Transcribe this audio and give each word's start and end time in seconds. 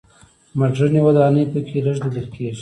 مډرنې 0.59 1.01
ودانۍ 1.05 1.43
په 1.51 1.59
کې 1.67 1.77
لږ 1.85 1.97
لیدل 2.03 2.27
کېږي. 2.33 2.59